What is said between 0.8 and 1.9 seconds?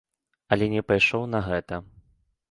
пайшоў на гэта.